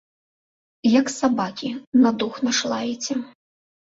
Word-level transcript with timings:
Як 0.99 1.11
сабакі, 1.19 1.69
на 2.05 2.09
дух 2.23 2.39
наш 2.47 2.63
лаеце. 2.73 3.13